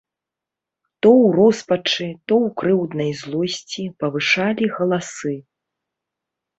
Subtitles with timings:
[1.05, 5.35] То ў роспачы, то ў крыўднай злосці павышалі галасы.